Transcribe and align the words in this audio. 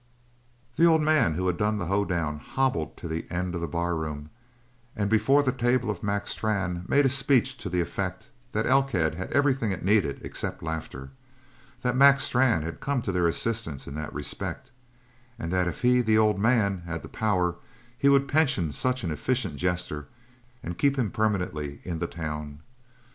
The 0.77 0.85
old 0.85 1.03
man 1.03 1.35
who 1.35 1.45
had 1.45 1.57
done 1.57 1.77
the 1.77 1.85
hoe 1.85 2.05
down 2.05 2.39
hobbled 2.39 2.97
to 2.97 3.07
the 3.07 3.29
end 3.29 3.53
of 3.53 3.61
the 3.61 3.67
barroom 3.67 4.31
and 4.95 5.11
before 5.11 5.43
the 5.43 5.51
table 5.51 5.91
of 5.91 6.01
Mac 6.01 6.27
Strann 6.27 6.85
made 6.87 7.05
a 7.05 7.07
speech 7.09 7.55
to 7.57 7.69
the 7.69 7.81
effect 7.81 8.27
that 8.51 8.65
Elkhead 8.65 9.13
had 9.13 9.31
everything 9.31 9.69
it 9.69 9.85
needed 9.85 10.17
except 10.25 10.63
laughter, 10.63 11.11
that 11.83 11.95
Mac 11.95 12.19
Strann 12.19 12.63
had 12.63 12.79
come 12.79 13.03
to 13.03 13.11
their 13.11 13.27
assistance 13.27 13.85
in 13.87 13.93
that 13.93 14.11
respect, 14.11 14.71
and 15.37 15.53
that 15.53 15.67
if 15.67 15.81
he, 15.81 16.01
the 16.01 16.17
old 16.17 16.39
man, 16.39 16.81
had 16.87 17.03
the 17.03 17.07
power, 17.07 17.57
he 17.95 18.09
would 18.09 18.27
pension 18.27 18.71
such 18.71 19.03
an 19.03 19.11
efficient 19.11 19.55
jester 19.57 20.07
and 20.63 20.79
keep 20.79 20.97
him 20.97 21.11
permanently 21.11 21.79
in 21.83 21.99
the 21.99 22.07
town. 22.07 22.61